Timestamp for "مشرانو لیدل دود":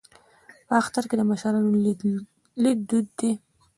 1.31-3.07